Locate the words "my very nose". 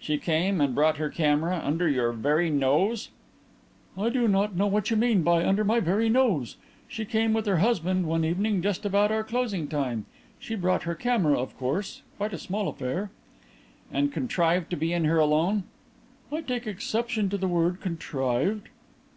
5.62-6.56